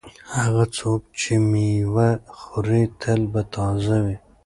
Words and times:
هغه 0.37 0.63
څوک 0.77 1.01
چې 1.19 1.33
مېوه 1.49 2.09
خوري 2.39 2.83
تل 3.01 3.21
به 3.31 3.41
تازه 3.53 3.97
وي. 4.05 4.17